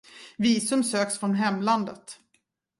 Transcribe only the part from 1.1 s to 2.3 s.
från hemlandet.